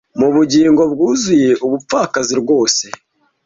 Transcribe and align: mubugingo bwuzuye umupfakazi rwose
mubugingo 0.19 0.81
bwuzuye 0.91 1.49
umupfakazi 1.65 2.33
rwose 2.41 2.85